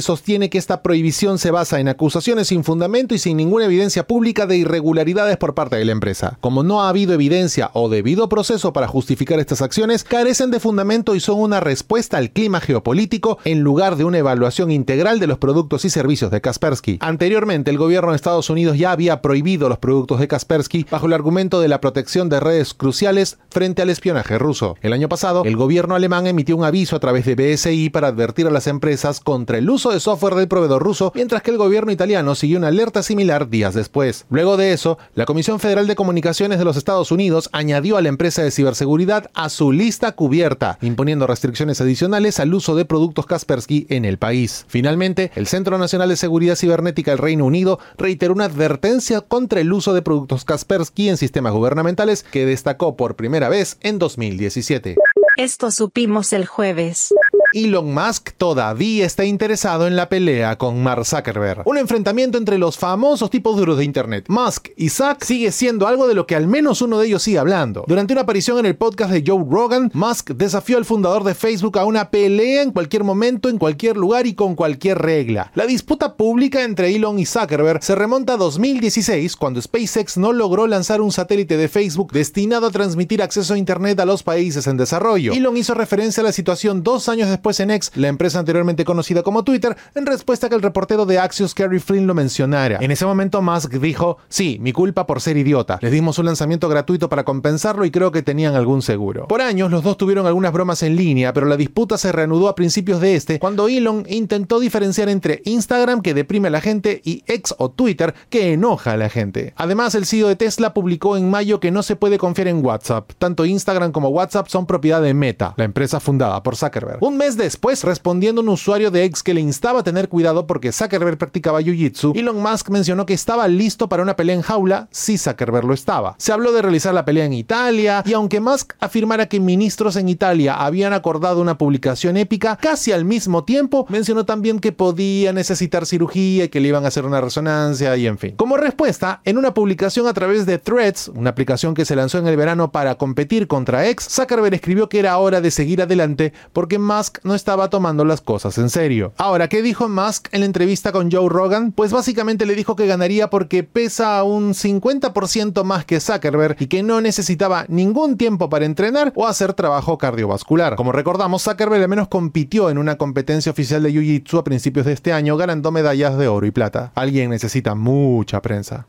Sostiene 0.00 0.50
que 0.50 0.58
esta 0.58 0.82
prohibición 0.82 1.38
se 1.38 1.50
basa 1.50 1.80
en 1.80 1.88
acusaciones 1.88 2.48
sin 2.48 2.64
fundamento 2.64 3.14
y 3.14 3.18
sin 3.18 3.36
ninguna 3.36 3.64
evidencia 3.64 4.06
pública 4.06 4.46
de 4.46 4.56
irregularidades 4.56 5.36
por 5.36 5.54
parte 5.54 5.76
de 5.76 5.84
la 5.84 5.92
empresa. 5.92 6.38
Como 6.40 6.62
no 6.62 6.82
ha 6.82 6.88
habido 6.88 7.14
evidencia 7.14 7.70
o 7.72 7.88
debido 7.88 8.28
proceso 8.28 8.72
para 8.72 8.88
justificar 8.88 9.40
estas 9.40 9.62
acciones, 9.62 10.04
carecen 10.04 10.50
de 10.50 10.60
fundamento 10.60 11.14
y 11.14 11.20
son 11.20 11.40
una 11.40 11.60
respuesta 11.60 12.18
al 12.18 12.30
clima 12.30 12.60
geopolítico 12.60 13.38
en 13.44 13.60
lugar 13.60 13.96
de 13.96 14.04
una 14.04 14.18
evaluación 14.18 14.70
integral 14.70 15.20
de 15.20 15.26
los 15.26 15.38
productos 15.38 15.84
y 15.84 15.90
servicios 15.90 16.30
de 16.30 16.40
Kaspersky. 16.40 16.98
Anteriormente, 17.00 17.70
el 17.70 17.78
gobierno 17.78 18.10
de 18.10 18.16
Estados 18.16 18.50
Unidos 18.50 18.78
ya 18.78 18.92
había 18.92 19.22
prohibido 19.22 19.68
los 19.68 19.78
productos 19.78 20.20
de 20.20 20.28
Kaspersky 20.28 20.86
bajo 20.90 21.06
el 21.06 21.12
argumento 21.12 21.60
de 21.60 21.68
la 21.68 21.80
protección 21.80 22.28
de 22.28 22.40
redes 22.40 22.74
cruciales 22.74 23.38
frente 23.50 23.82
al 23.82 23.90
espionaje 23.90 24.38
ruso. 24.38 24.76
El 24.82 24.92
año 24.92 25.08
pasado, 25.08 25.42
el 25.44 25.56
gobierno 25.56 25.94
alemán 25.94 26.26
emitió 26.26 26.56
un 26.56 26.64
aviso 26.64 26.96
a 26.96 27.00
través 27.00 27.24
de 27.24 27.34
BSI 27.34 27.90
para 27.90 28.08
advertir 28.08 28.46
a 28.46 28.50
las 28.50 28.66
empresas 28.66 29.20
contra 29.20 29.58
el 29.64 29.70
uso 29.70 29.90
de 29.90 29.98
software 29.98 30.34
del 30.34 30.46
proveedor 30.46 30.82
ruso, 30.82 31.10
mientras 31.14 31.40
que 31.40 31.50
el 31.50 31.56
gobierno 31.56 31.90
italiano 31.90 32.34
siguió 32.34 32.58
una 32.58 32.68
alerta 32.68 33.02
similar 33.02 33.48
días 33.48 33.72
después. 33.72 34.26
Luego 34.28 34.58
de 34.58 34.74
eso, 34.74 34.98
la 35.14 35.24
Comisión 35.24 35.58
Federal 35.58 35.86
de 35.86 35.96
Comunicaciones 35.96 36.58
de 36.58 36.66
los 36.66 36.76
Estados 36.76 37.10
Unidos 37.10 37.48
añadió 37.50 37.96
a 37.96 38.02
la 38.02 38.10
empresa 38.10 38.42
de 38.42 38.50
ciberseguridad 38.50 39.30
a 39.32 39.48
su 39.48 39.72
lista 39.72 40.12
cubierta, 40.12 40.76
imponiendo 40.82 41.26
restricciones 41.26 41.80
adicionales 41.80 42.40
al 42.40 42.52
uso 42.52 42.76
de 42.76 42.84
productos 42.84 43.24
Kaspersky 43.24 43.86
en 43.88 44.04
el 44.04 44.18
país. 44.18 44.66
Finalmente, 44.68 45.32
el 45.34 45.46
Centro 45.46 45.78
Nacional 45.78 46.10
de 46.10 46.16
Seguridad 46.16 46.56
Cibernética 46.56 47.12
del 47.12 47.18
Reino 47.18 47.46
Unido 47.46 47.78
reiteró 47.96 48.34
una 48.34 48.44
advertencia 48.44 49.22
contra 49.22 49.62
el 49.62 49.72
uso 49.72 49.94
de 49.94 50.02
productos 50.02 50.44
Kaspersky 50.44 51.08
en 51.08 51.16
sistemas 51.16 51.54
gubernamentales 51.54 52.22
que 52.22 52.44
destacó 52.44 52.96
por 52.96 53.16
primera 53.16 53.48
vez 53.48 53.78
en 53.80 53.98
2017. 53.98 54.96
Esto 55.38 55.70
supimos 55.70 56.34
el 56.34 56.44
jueves. 56.44 57.13
Elon 57.54 57.94
Musk 57.94 58.32
todavía 58.36 59.06
está 59.06 59.24
interesado 59.24 59.86
en 59.86 59.94
la 59.94 60.08
pelea 60.08 60.58
con 60.58 60.82
Mark 60.82 61.06
Zuckerberg. 61.06 61.62
Un 61.66 61.78
enfrentamiento 61.78 62.36
entre 62.36 62.58
los 62.58 62.76
famosos 62.76 63.30
tipos 63.30 63.56
duros 63.56 63.78
de 63.78 63.84
Internet. 63.84 64.24
Musk 64.28 64.70
y 64.76 64.88
Zuck 64.88 65.22
sigue 65.22 65.52
siendo 65.52 65.86
algo 65.86 66.08
de 66.08 66.14
lo 66.14 66.26
que 66.26 66.34
al 66.34 66.48
menos 66.48 66.82
uno 66.82 66.98
de 66.98 67.06
ellos 67.06 67.22
sigue 67.22 67.38
hablando. 67.38 67.84
Durante 67.86 68.12
una 68.12 68.22
aparición 68.22 68.58
en 68.58 68.66
el 68.66 68.74
podcast 68.74 69.12
de 69.12 69.22
Joe 69.24 69.44
Rogan, 69.48 69.92
Musk 69.94 70.32
desafió 70.32 70.78
al 70.78 70.84
fundador 70.84 71.22
de 71.22 71.36
Facebook 71.36 71.78
a 71.78 71.84
una 71.84 72.10
pelea 72.10 72.62
en 72.62 72.72
cualquier 72.72 73.04
momento, 73.04 73.48
en 73.48 73.58
cualquier 73.58 73.96
lugar 73.96 74.26
y 74.26 74.34
con 74.34 74.56
cualquier 74.56 74.98
regla. 74.98 75.52
La 75.54 75.66
disputa 75.66 76.16
pública 76.16 76.64
entre 76.64 76.92
Elon 76.92 77.20
y 77.20 77.24
Zuckerberg 77.24 77.84
se 77.84 77.94
remonta 77.94 78.32
a 78.32 78.36
2016, 78.36 79.36
cuando 79.36 79.62
SpaceX 79.62 80.16
no 80.16 80.32
logró 80.32 80.66
lanzar 80.66 81.00
un 81.00 81.12
satélite 81.12 81.56
de 81.56 81.68
Facebook 81.68 82.10
destinado 82.10 82.66
a 82.66 82.72
transmitir 82.72 83.22
acceso 83.22 83.54
a 83.54 83.58
Internet 83.58 84.00
a 84.00 84.06
los 84.06 84.24
países 84.24 84.66
en 84.66 84.76
desarrollo. 84.76 85.32
Elon 85.32 85.56
hizo 85.56 85.74
referencia 85.74 86.20
a 86.20 86.24
la 86.24 86.32
situación 86.32 86.82
dos 86.82 87.08
años 87.08 87.28
después 87.28 87.43
en 87.52 87.70
X, 87.70 87.92
la 87.94 88.08
empresa 88.08 88.38
anteriormente 88.38 88.84
conocida 88.84 89.22
como 89.22 89.44
Twitter, 89.44 89.76
en 89.94 90.06
respuesta 90.06 90.46
a 90.46 90.50
que 90.50 90.56
el 90.56 90.62
reportero 90.62 91.04
de 91.06 91.18
Axios 91.18 91.54
Kerry 91.54 91.78
Flynn 91.78 92.06
lo 92.06 92.14
mencionara. 92.14 92.78
En 92.80 92.90
ese 92.90 93.04
momento 93.04 93.42
Musk 93.42 93.74
dijo, 93.74 94.16
sí, 94.28 94.58
mi 94.60 94.72
culpa 94.72 95.06
por 95.06 95.20
ser 95.20 95.36
idiota. 95.36 95.78
Les 95.82 95.92
dimos 95.92 96.18
un 96.18 96.26
lanzamiento 96.26 96.68
gratuito 96.68 97.08
para 97.08 97.24
compensarlo 97.24 97.84
y 97.84 97.90
creo 97.90 98.10
que 98.10 98.22
tenían 98.22 98.54
algún 98.54 98.82
seguro. 98.82 99.28
Por 99.28 99.42
años 99.42 99.70
los 99.70 99.82
dos 99.82 99.98
tuvieron 99.98 100.26
algunas 100.26 100.52
bromas 100.52 100.82
en 100.82 100.96
línea, 100.96 101.32
pero 101.32 101.46
la 101.46 101.56
disputa 101.56 101.98
se 101.98 102.12
reanudó 102.12 102.48
a 102.48 102.54
principios 102.54 103.00
de 103.00 103.14
este, 103.14 103.38
cuando 103.38 103.68
Elon 103.68 104.04
intentó 104.08 104.58
diferenciar 104.58 105.08
entre 105.08 105.42
Instagram, 105.44 106.00
que 106.00 106.14
deprime 106.14 106.48
a 106.48 106.50
la 106.50 106.60
gente, 106.60 107.02
y 107.04 107.22
X 107.26 107.54
o 107.58 107.70
Twitter, 107.70 108.14
que 108.30 108.52
enoja 108.52 108.92
a 108.92 108.96
la 108.96 109.10
gente. 109.10 109.52
Además, 109.56 109.94
el 109.94 110.06
CEO 110.06 110.28
de 110.28 110.36
Tesla 110.36 110.74
publicó 110.74 111.16
en 111.16 111.30
mayo 111.30 111.60
que 111.60 111.70
no 111.70 111.82
se 111.82 111.96
puede 111.96 112.18
confiar 112.18 112.48
en 112.48 112.64
WhatsApp. 112.64 113.12
Tanto 113.18 113.44
Instagram 113.44 113.92
como 113.92 114.08
WhatsApp 114.08 114.48
son 114.48 114.66
propiedad 114.66 115.02
de 115.02 115.14
Meta, 115.14 115.54
la 115.56 115.64
empresa 115.64 116.00
fundada 116.00 116.42
por 116.42 116.56
Zuckerberg. 116.56 117.02
Un 117.02 117.16
mes 117.16 117.33
después, 117.36 117.84
respondiendo 117.84 118.40
a 118.40 118.44
un 118.44 118.50
usuario 118.50 118.90
de 118.90 119.04
X 119.04 119.22
que 119.22 119.34
le 119.34 119.40
instaba 119.40 119.80
a 119.80 119.84
tener 119.84 120.08
cuidado 120.08 120.46
porque 120.46 120.72
Zuckerberg 120.72 121.18
practicaba 121.18 121.60
Jiu-Jitsu, 121.60 122.16
Elon 122.16 122.40
Musk 122.40 122.70
mencionó 122.70 123.06
que 123.06 123.14
estaba 123.14 123.48
listo 123.48 123.88
para 123.88 124.02
una 124.02 124.16
pelea 124.16 124.36
en 124.36 124.42
jaula 124.42 124.88
si 124.90 125.18
Zuckerberg 125.18 125.66
lo 125.66 125.74
estaba. 125.74 126.14
Se 126.18 126.32
habló 126.32 126.52
de 126.52 126.62
realizar 126.62 126.94
la 126.94 127.04
pelea 127.04 127.24
en 127.24 127.32
Italia 127.32 128.02
y 128.06 128.12
aunque 128.12 128.40
Musk 128.40 128.74
afirmara 128.80 129.26
que 129.26 129.40
ministros 129.40 129.96
en 129.96 130.08
Italia 130.08 130.54
habían 130.54 130.92
acordado 130.92 131.40
una 131.40 131.58
publicación 131.58 132.16
épica, 132.16 132.58
casi 132.60 132.92
al 132.92 133.04
mismo 133.04 133.44
tiempo 133.44 133.86
mencionó 133.88 134.24
también 134.24 134.60
que 134.60 134.72
podía 134.72 135.32
necesitar 135.32 135.86
cirugía 135.86 136.44
y 136.44 136.48
que 136.48 136.60
le 136.60 136.68
iban 136.68 136.84
a 136.84 136.88
hacer 136.88 137.04
una 137.04 137.20
resonancia 137.20 137.96
y 137.96 138.06
en 138.06 138.18
fin. 138.18 138.36
Como 138.36 138.56
respuesta, 138.56 139.20
en 139.24 139.38
una 139.38 139.54
publicación 139.54 140.06
a 140.06 140.12
través 140.12 140.46
de 140.46 140.58
Threads, 140.58 141.08
una 141.08 141.30
aplicación 141.30 141.74
que 141.74 141.84
se 141.84 141.96
lanzó 141.96 142.18
en 142.18 142.26
el 142.26 142.36
verano 142.36 142.70
para 142.72 142.96
competir 142.96 143.46
contra 143.46 143.88
X, 143.88 144.08
Zuckerberg 144.10 144.54
escribió 144.54 144.88
que 144.88 144.98
era 144.98 145.18
hora 145.18 145.40
de 145.40 145.50
seguir 145.50 145.82
adelante 145.82 146.32
porque 146.52 146.78
Musk 146.78 147.23
no 147.24 147.34
estaba 147.34 147.70
tomando 147.70 148.04
las 148.04 148.20
cosas 148.20 148.58
en 148.58 148.70
serio. 148.70 149.12
Ahora, 149.16 149.48
¿qué 149.48 149.62
dijo 149.62 149.88
Musk 149.88 150.28
en 150.32 150.40
la 150.40 150.46
entrevista 150.46 150.92
con 150.92 151.10
Joe 151.10 151.28
Rogan? 151.28 151.72
Pues 151.72 151.90
básicamente 151.90 152.46
le 152.46 152.54
dijo 152.54 152.76
que 152.76 152.86
ganaría 152.86 153.30
porque 153.30 153.64
pesa 153.64 154.22
un 154.22 154.52
50% 154.52 155.64
más 155.64 155.84
que 155.84 156.00
Zuckerberg 156.00 156.56
y 156.60 156.66
que 156.66 156.82
no 156.82 157.00
necesitaba 157.00 157.64
ningún 157.68 158.16
tiempo 158.16 158.48
para 158.48 158.66
entrenar 158.66 159.12
o 159.16 159.26
hacer 159.26 159.54
trabajo 159.54 159.98
cardiovascular. 159.98 160.76
Como 160.76 160.92
recordamos, 160.92 161.42
Zuckerberg 161.42 161.82
al 161.82 161.88
menos 161.88 162.08
compitió 162.08 162.70
en 162.70 162.78
una 162.78 162.96
competencia 162.96 163.50
oficial 163.50 163.82
de 163.82 163.92
Jiu-Jitsu 163.92 164.38
a 164.38 164.44
principios 164.44 164.86
de 164.86 164.92
este 164.92 165.12
año 165.12 165.36
ganando 165.36 165.72
medallas 165.72 166.18
de 166.18 166.28
oro 166.28 166.46
y 166.46 166.50
plata. 166.50 166.92
Alguien 166.94 167.30
necesita 167.30 167.74
mucha 167.74 168.42
prensa. 168.42 168.86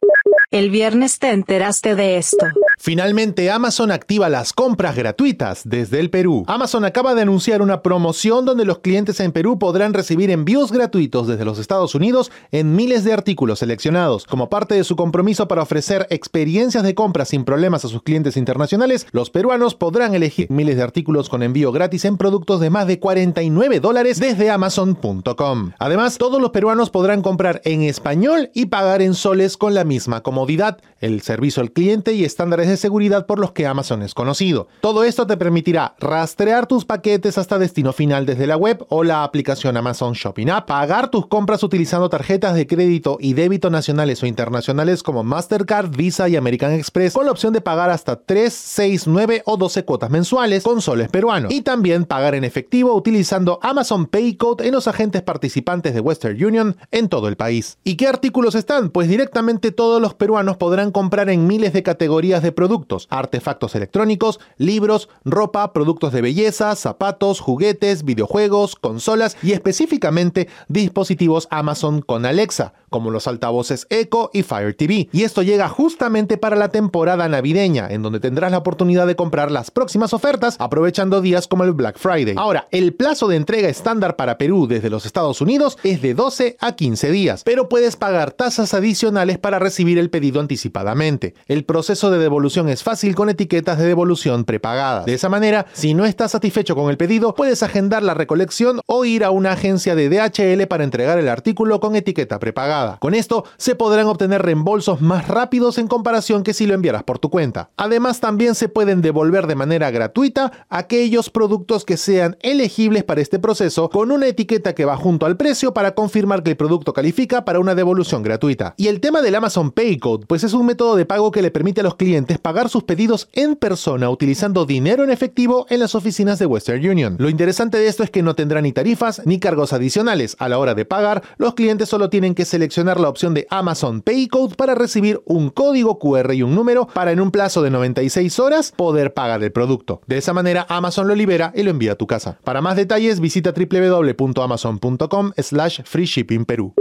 El 0.51 0.69
viernes 0.69 1.19
te 1.19 1.31
enteraste 1.31 1.95
de 1.95 2.17
esto. 2.17 2.45
Finalmente, 2.77 3.49
Amazon 3.49 3.91
activa 3.91 4.29
las 4.29 4.53
compras 4.53 4.95
gratuitas 4.95 5.61
desde 5.65 5.99
el 5.99 6.09
Perú. 6.09 6.43
Amazon 6.47 6.85
acaba 6.85 7.15
de 7.15 7.21
anunciar 7.21 7.61
una 7.61 7.81
promoción 7.81 8.45
donde 8.45 8.65
los 8.65 8.79
clientes 8.79 9.19
en 9.19 9.31
Perú 9.31 9.57
podrán 9.57 9.93
recibir 9.93 10.29
envíos 10.29 10.71
gratuitos 10.71 11.27
desde 11.27 11.45
los 11.45 11.59
Estados 11.59 11.95
Unidos 11.95 12.31
en 12.51 12.75
miles 12.75 13.03
de 13.03 13.13
artículos 13.13 13.59
seleccionados. 13.59 14.25
Como 14.25 14.49
parte 14.49 14.75
de 14.75 14.83
su 14.83 14.95
compromiso 14.95 15.47
para 15.47 15.61
ofrecer 15.61 16.07
experiencias 16.09 16.83
de 16.83 16.95
compra 16.95 17.25
sin 17.25 17.45
problemas 17.45 17.85
a 17.85 17.87
sus 17.87 18.03
clientes 18.03 18.37
internacionales, 18.37 19.07
los 19.11 19.29
peruanos 19.29 19.75
podrán 19.75 20.13
elegir 20.13 20.49
miles 20.49 20.77
de 20.77 20.83
artículos 20.83 21.29
con 21.29 21.43
envío 21.43 21.71
gratis 21.71 22.05
en 22.05 22.17
productos 22.17 22.59
de 22.59 22.69
más 22.69 22.87
de 22.87 22.99
49 22.99 23.79
dólares 23.79 24.19
desde 24.19 24.49
amazon.com. 24.49 25.71
Además, 25.79 26.17
todos 26.17 26.41
los 26.41 26.51
peruanos 26.51 26.89
podrán 26.89 27.21
comprar 27.21 27.61
en 27.65 27.83
español 27.83 28.49
y 28.53 28.67
pagar 28.67 29.01
en 29.01 29.13
soles 29.13 29.57
con 29.57 29.73
la 29.73 29.83
misma 29.83 30.21
comodidad, 30.21 30.79
el 30.99 31.21
servicio 31.21 31.61
al 31.61 31.71
cliente 31.71 32.13
y 32.13 32.23
estándares 32.23 32.64
de 32.67 32.77
seguridad 32.77 33.25
por 33.25 33.39
los 33.39 33.51
que 33.51 33.67
Amazon 33.67 34.01
es 34.01 34.13
conocido. 34.13 34.67
Todo 34.81 35.03
esto 35.03 35.27
te 35.27 35.37
permitirá 35.37 35.95
rastrear 35.99 36.67
tus 36.67 36.85
paquetes 36.85 37.37
hasta 37.37 37.59
destino 37.59 37.93
final 37.93 38.25
desde 38.25 38.47
la 38.47 38.57
web 38.57 38.85
o 38.89 39.03
la 39.03 39.23
aplicación 39.23 39.77
Amazon 39.77 40.13
Shopping 40.13 40.49
App, 40.49 40.67
pagar 40.67 41.09
tus 41.09 41.27
compras 41.27 41.63
utilizando 41.63 42.09
tarjetas 42.09 42.55
de 42.55 42.67
crédito 42.67 43.17
y 43.19 43.33
débito 43.33 43.69
nacionales 43.69 44.21
o 44.23 44.25
internacionales 44.25 45.03
como 45.03 45.23
Mastercard, 45.23 45.95
Visa 45.95 46.29
y 46.29 46.35
American 46.35 46.71
Express 46.71 47.13
con 47.13 47.25
la 47.25 47.31
opción 47.31 47.53
de 47.53 47.61
pagar 47.61 47.89
hasta 47.89 48.15
3, 48.21 48.53
6, 48.53 49.07
9 49.07 49.43
o 49.45 49.57
12 49.57 49.85
cuotas 49.85 50.09
mensuales 50.09 50.63
con 50.63 50.81
soles 50.81 51.09
peruanos 51.09 51.51
y 51.53 51.61
también 51.61 52.05
pagar 52.05 52.35
en 52.35 52.43
efectivo 52.43 52.93
utilizando 52.95 53.59
Amazon 53.61 54.05
Pay 54.07 54.35
Code 54.35 54.67
en 54.67 54.73
los 54.73 54.87
agentes 54.87 55.21
participantes 55.21 55.93
de 55.93 55.99
Western 55.99 56.43
Union 56.43 56.77
en 56.91 57.09
todo 57.09 57.27
el 57.27 57.35
país. 57.35 57.77
¿Y 57.83 57.95
qué 57.95 58.07
artículos 58.07 58.55
están? 58.55 58.89
Pues 58.89 59.07
directamente 59.07 59.71
todos 59.71 60.01
los 60.01 60.13
peruanos 60.13 60.57
podrán 60.57 60.91
comprar 60.91 61.29
en 61.29 61.47
miles 61.47 61.73
de 61.73 61.83
categorías 61.83 62.43
de 62.43 62.51
productos 62.55 63.07
artefactos 63.11 63.75
electrónicos, 63.75 64.39
libros, 64.57 65.09
ropa, 65.23 65.73
productos 65.73 66.13
de 66.13 66.21
belleza, 66.21 66.75
zapatos, 66.75 67.39
juguetes, 67.39 68.03
videojuegos, 68.03 68.75
consolas 68.75 69.37
y 69.43 69.51
específicamente 69.51 70.47
dispositivos 70.67 71.47
Amazon 71.51 72.01
con 72.01 72.25
Alexa, 72.25 72.73
como 72.89 73.11
los 73.11 73.27
altavoces 73.27 73.87
Echo 73.89 74.29
y 74.33 74.43
Fire 74.43 74.73
TV. 74.73 75.09
Y 75.11 75.23
esto 75.23 75.43
llega 75.43 75.67
justamente 75.69 76.37
para 76.37 76.55
la 76.55 76.69
temporada 76.69 77.27
navideña, 77.27 77.87
en 77.89 78.01
donde 78.01 78.19
tendrás 78.19 78.51
la 78.51 78.59
oportunidad 78.59 79.05
de 79.07 79.15
comprar 79.15 79.51
las 79.51 79.71
próximas 79.71 80.13
ofertas 80.13 80.55
aprovechando 80.59 81.21
días 81.21 81.47
como 81.47 81.63
el 81.63 81.73
Black 81.73 81.97
Friday. 81.97 82.35
Ahora, 82.37 82.67
el 82.71 82.93
plazo 82.93 83.27
de 83.27 83.35
entrega 83.35 83.69
estándar 83.69 84.15
para 84.15 84.37
Perú 84.37 84.67
desde 84.67 84.89
los 84.89 85.05
Estados 85.05 85.41
Unidos 85.41 85.77
es 85.83 86.01
de 86.01 86.13
12 86.13 86.57
a 86.59 86.75
15 86.75 87.11
días, 87.11 87.43
pero 87.43 87.69
puedes 87.69 87.95
pagar 87.95 88.31
tasas 88.31 88.73
adicionales 88.73 89.37
para 89.37 89.59
recibir 89.59 89.97
el 89.97 90.09
pedido 90.09 90.39
anticipadamente. 90.39 91.33
El 91.47 91.65
proceso 91.65 92.11
de 92.11 92.19
devolución 92.19 92.44
es 92.45 92.83
fácil 92.83 93.15
con 93.15 93.29
etiquetas 93.29 93.79
de 93.79 93.85
devolución 93.85 94.45
prepagadas. 94.45 95.05
De 95.05 95.15
esa 95.15 95.29
manera, 95.29 95.65
si 95.73 95.95
no 95.95 96.05
estás 96.05 96.31
satisfecho 96.31 96.75
con 96.75 96.91
el 96.91 96.97
pedido, 96.97 97.33
puedes 97.33 97.63
agendar 97.63 98.03
la 98.03 98.13
recolección 98.13 98.81
o 98.85 99.03
ir 99.03 99.23
a 99.23 99.31
una 99.31 99.53
agencia 99.53 99.95
de 99.95 100.09
DHL 100.09 100.67
para 100.67 100.83
entregar 100.83 101.17
el 101.17 101.27
artículo 101.27 101.79
con 101.79 101.95
etiqueta 101.95 102.37
prepagada. 102.37 102.97
Con 102.99 103.15
esto, 103.15 103.45
se 103.57 103.73
podrán 103.73 104.05
obtener 104.05 104.43
reembolsos 104.43 105.01
más 105.01 105.27
rápidos 105.27 105.79
en 105.79 105.87
comparación 105.87 106.43
que 106.43 106.53
si 106.53 106.67
lo 106.67 106.75
enviaras 106.75 107.03
por 107.03 107.17
tu 107.17 107.31
cuenta. 107.31 107.71
Además, 107.77 108.19
también 108.19 108.53
se 108.53 108.69
pueden 108.69 109.01
devolver 109.01 109.47
de 109.47 109.55
manera 109.55 109.89
gratuita 109.89 110.51
aquellos 110.69 111.31
productos 111.31 111.83
que 111.83 111.97
sean 111.97 112.37
elegibles 112.41 113.03
para 113.03 113.21
este 113.21 113.39
proceso 113.39 113.89
con 113.89 114.11
una 114.11 114.27
etiqueta 114.27 114.75
que 114.75 114.85
va 114.85 114.97
junto 114.97 115.25
al 115.25 115.35
precio 115.35 115.73
para 115.73 115.95
confirmar 115.95 116.43
que 116.43 116.51
el 116.51 116.57
producto 116.57 116.93
califica 116.93 117.43
para 117.43 117.59
una 117.59 117.73
devolución 117.73 118.21
gratuita. 118.21 118.75
Y 118.77 118.87
el 118.87 118.99
tema 118.99 119.23
del 119.23 119.33
Amazon 119.33 119.71
Pay 119.71 119.97
Code, 119.97 120.25
pues 120.27 120.43
es 120.43 120.53
un 120.53 120.67
método 120.67 120.95
de 120.95 121.07
pago 121.07 121.31
que 121.31 121.41
le 121.41 121.49
permite 121.49 121.81
a 121.81 121.83
los 121.83 121.95
clientes 121.95 122.34
pagar 122.39 122.69
sus 122.69 122.83
pedidos 122.83 123.29
en 123.33 123.55
persona 123.55 124.09
utilizando 124.09 124.65
dinero 124.65 125.03
en 125.03 125.11
efectivo 125.11 125.65
en 125.69 125.79
las 125.79 125.95
oficinas 125.95 126.39
de 126.39 126.45
Western 126.45 126.87
Union. 126.87 127.15
Lo 127.19 127.29
interesante 127.29 127.77
de 127.77 127.87
esto 127.87 128.03
es 128.03 128.09
que 128.09 128.23
no 128.23 128.35
tendrá 128.35 128.61
ni 128.61 128.71
tarifas 128.71 129.21
ni 129.25 129.39
cargos 129.39 129.73
adicionales. 129.73 130.35
A 130.39 130.49
la 130.49 130.59
hora 130.59 130.75
de 130.75 130.85
pagar, 130.85 131.23
los 131.37 131.53
clientes 131.53 131.89
solo 131.89 132.09
tienen 132.09 132.35
que 132.35 132.45
seleccionar 132.45 132.99
la 132.99 133.09
opción 133.09 133.33
de 133.33 133.47
Amazon 133.49 134.01
Pay 134.01 134.27
Code 134.27 134.55
para 134.55 134.75
recibir 134.75 135.21
un 135.25 135.49
código 135.49 135.99
QR 135.99 136.33
y 136.33 136.43
un 136.43 136.55
número 136.55 136.87
para 136.87 137.11
en 137.11 137.19
un 137.19 137.31
plazo 137.31 137.61
de 137.61 137.69
96 137.69 138.39
horas 138.39 138.73
poder 138.75 139.13
pagar 139.13 139.43
el 139.43 139.51
producto. 139.51 140.01
De 140.07 140.17
esa 140.17 140.33
manera, 140.33 140.65
Amazon 140.69 141.07
lo 141.07 141.15
libera 141.15 141.51
y 141.55 141.63
lo 141.63 141.71
envía 141.71 141.93
a 141.93 141.95
tu 141.95 142.07
casa. 142.07 142.39
Para 142.43 142.61
más 142.61 142.75
detalles, 142.75 143.19
visita 143.19 143.53
www.amazon.com 143.53 145.31
slash 145.37 145.81
free 145.83 146.05
shipping 146.05 146.45
Perú. 146.45 146.73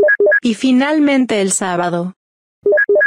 Y 0.42 0.54
finalmente 0.54 1.40
el 1.40 1.52
sábado, 1.52 2.14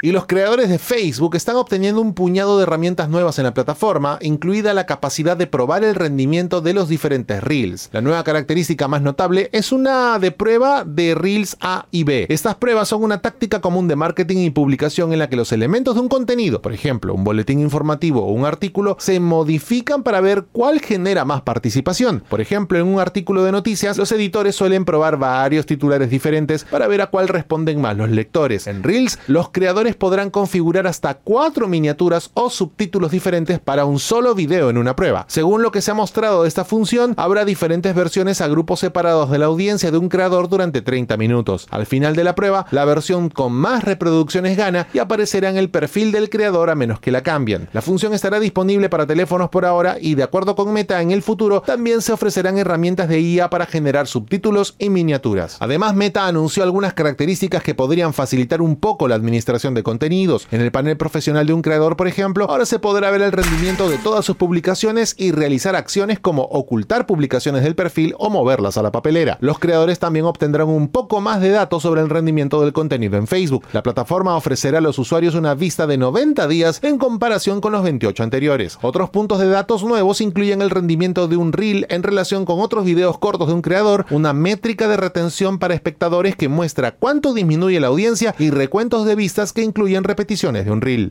y 0.02 0.12
los 0.12 0.28
creadores 0.28 0.70
de 0.70 0.80
Facebook 0.80 1.36
están 1.36 1.56
obteniendo 1.56 2.02
un 2.02 2.14
puñado 2.14 2.58
de 2.58 2.64
herramientas 2.64 3.10
nuevas 3.10 3.40
en 3.40 3.46
la 3.46 3.54
plataforma, 3.54 4.20
incluida 4.22 4.74
la 4.74 4.86
capacidad 4.86 5.38
de 5.38 5.48
probar 5.48 5.84
el 5.84 5.96
rendimiento 5.96 6.62
de 6.62 6.74
los 6.74 6.90
diferentes 6.90 7.44
Reels. 7.44 7.90
La 7.92 8.02
nueva 8.02 8.24
característica 8.24 8.88
más 8.88 9.02
notable 9.02 9.50
es 9.54 9.72
una 9.72 10.20
de 10.20 10.32
prueba 10.32 10.84
de 10.84 11.16
Reels 11.16 11.58
A 11.62 11.88
y 11.92 12.04
B. 12.04 12.28
Estas 12.30 12.56
pruebas 12.56 12.90
son 12.90 13.04
una 13.04 13.22
táctica 13.22 13.62
común 13.62 13.88
de 13.88 13.96
marketing 13.96 14.38
y 14.38 14.50
publicación 14.50 15.14
en 15.14 15.20
la 15.20 15.30
que 15.30 15.36
los 15.36 15.52
elementos 15.52 15.96
de 15.96 16.02
un 16.02 16.10
contenido, 16.10 16.62
por 16.62 16.74
ejemplo, 16.74 17.14
un 17.14 17.24
boletín 17.24 17.60
informativo 17.60 18.26
o 18.26 18.32
un 18.32 18.46
artículo, 18.46 18.98
se 19.00 19.20
modifican 19.20 20.04
para 20.04 20.22
ver 20.22 20.46
cuál 20.52 20.80
genera 20.80 21.26
más 21.26 21.42
participación. 21.42 22.24
Por 22.30 22.42
ejemplo, 22.42 22.78
en 22.78 22.88
un 22.88 23.00
artículo 23.00 23.44
de 23.44 23.52
noticias, 23.52 23.98
los 23.98 24.12
editores 24.12 24.56
suelen 24.56 24.86
probar 24.86 25.18
varios 25.18 25.66
titulares 25.66 26.10
diferentes 26.10 26.64
para 26.66 26.88
ver 26.88 27.02
a 27.02 27.08
cuál 27.08 27.28
responden 27.28 27.82
más 27.82 27.98
los 27.98 28.10
lectores. 28.10 28.68
En 28.68 28.84
Reels, 28.84 29.20
los 29.28 29.50
creadores 29.50 29.87
podrán 29.96 30.30
configurar 30.30 30.88
hasta 30.88 31.16
cuatro 31.16 31.68
miniaturas 31.68 32.32
o 32.34 32.50
subtítulos 32.50 33.12
diferentes 33.12 33.60
para 33.60 33.86
un 33.86 34.00
solo 34.00 34.36
video 34.36 34.70
en 34.70 34.78
una 34.78 34.96
prueba. 34.96 35.26
Según 35.28 35.62
lo 35.62 35.72
que 35.72 35.82
se 35.82 35.92
ha 35.92 35.94
mostrado 35.94 36.44
de 36.44 36.48
esta 36.48 36.66
función, 36.66 37.14
habrá 37.18 37.46
diferentes 37.46 37.94
versiones 37.96 38.42
a 38.42 38.48
grupos 38.48 38.80
separados 38.80 39.30
de 39.32 39.38
la 39.38 39.46
audiencia 39.46 39.92
de 39.92 39.98
un 39.98 40.10
creador 40.10 40.50
durante 40.50 40.82
30 40.82 41.18
minutos. 41.18 41.68
Al 41.72 41.86
final 41.86 42.16
de 42.16 42.24
la 42.24 42.36
prueba, 42.36 42.66
la 42.72 42.86
versión 42.86 43.30
con 43.30 43.54
más 43.54 43.84
reproducciones 43.84 44.58
gana 44.58 44.88
y 44.94 45.00
aparecerá 45.00 45.50
en 45.50 45.58
el 45.58 45.70
perfil 45.70 46.12
del 46.12 46.30
creador 46.30 46.70
a 46.70 46.76
menos 46.76 47.00
que 47.00 47.12
la 47.12 47.24
cambien. 47.24 47.70
La 47.74 47.82
función 47.82 48.14
estará 48.14 48.40
disponible 48.40 48.90
para 48.90 49.08
teléfonos 49.08 49.50
por 49.50 49.66
ahora 49.66 49.98
y 50.00 50.16
de 50.16 50.24
acuerdo 50.24 50.56
con 50.56 50.74
Meta 50.74 51.02
en 51.02 51.12
el 51.12 51.22
futuro 51.22 51.62
también 51.62 52.02
se 52.02 52.14
ofrecerán 52.14 52.58
herramientas 52.58 53.10
de 53.10 53.20
IA 53.20 53.50
para 53.50 53.66
generar 53.66 54.08
subtítulos 54.08 54.76
y 54.80 54.90
miniaturas. 54.90 55.58
Además, 55.60 55.96
Meta 55.96 56.28
anunció 56.28 56.64
algunas 56.64 56.94
características 56.94 57.64
que 57.64 57.76
podrían 57.76 58.14
facilitar 58.14 58.62
un 58.62 58.76
poco 58.76 59.08
la 59.08 59.16
administración 59.16 59.74
de 59.78 59.84
contenidos. 59.84 60.48
En 60.52 60.60
el 60.60 60.74
panel 60.74 60.98
profesional 60.98 61.48
de 61.48 61.54
un 61.54 61.62
creador, 61.62 61.96
por 61.96 62.10
ejemplo, 62.10 62.50
ahora 62.50 62.66
se 62.66 62.80
podrá 62.80 63.10
ver 63.12 63.22
el 63.22 63.32
rendimiento 63.32 63.90
de 63.90 63.98
todas 63.98 64.26
sus 64.26 64.36
publicaciones 64.36 65.16
y 65.18 65.32
realizar 65.32 65.78
acciones 65.78 66.20
como 66.20 66.44
ocultar 66.44 67.06
publicaciones 67.06 67.64
del 67.64 67.76
perfil 67.76 68.14
o 68.18 68.30
moverlas 68.30 68.78
a 68.78 68.82
la 68.82 68.92
papelera. 68.92 69.38
Los 69.40 69.60
creadores 69.60 70.00
también 70.00 70.26
obtendrán 70.26 70.68
un 70.68 70.90
poco 70.90 71.22
más 71.22 71.40
de 71.40 71.52
datos 71.52 71.84
sobre 71.84 72.02
el 72.02 72.10
rendimiento 72.10 72.62
del 72.62 72.74
contenido 72.74 73.18
en 73.18 73.28
Facebook. 73.28 73.64
La 73.72 73.84
plataforma 73.84 74.36
ofrecerá 74.36 74.80
a 74.80 74.82
los 74.82 75.00
usuarios 75.00 75.36
una 75.36 75.56
vista 75.56 75.88
de 75.88 75.98
90 75.98 76.48
días 76.48 76.80
en 76.84 76.98
comparación 76.98 77.62
con 77.62 77.72
los 77.72 77.84
28 77.84 78.24
anteriores. 78.24 78.80
Otros 78.82 79.10
puntos 79.10 79.40
de 79.40 79.48
datos 79.48 79.84
nuevos 79.84 80.20
incluyen 80.20 80.62
el 80.62 80.70
rendimiento 80.70 81.28
de 81.28 81.38
un 81.38 81.54
reel 81.54 81.86
en 81.90 82.04
relación 82.04 82.46
con 82.46 82.60
otros 82.60 82.84
videos 82.84 83.18
cortos 83.18 83.48
de 83.48 83.54
un 83.54 83.62
creador, 83.62 84.06
una 84.10 84.34
métrica 84.34 84.88
de 84.88 84.98
retención 84.98 85.60
para 85.60 85.74
espectadores 85.74 86.36
que 86.36 86.50
muestra 86.50 86.96
cuánto 86.96 87.34
disminuye 87.34 87.80
la 87.80 87.88
audiencia 87.88 88.36
y 88.40 88.50
recuentos 88.50 89.06
de 89.06 89.16
vistas 89.16 89.54
que 89.54 89.64
incluyen 89.68 90.04
repeticiones 90.04 90.66
de 90.66 90.72
un 90.72 90.82
reel. 90.82 91.10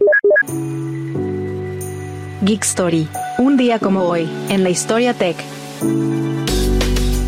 Geek 2.43 2.65
Story. 2.65 3.09
Un 3.39 3.57
día 3.57 3.79
como 3.79 4.03
hoy, 4.03 4.29
en 4.49 4.63
la 4.63 4.71
historia 4.71 5.15
tech. 5.15 5.37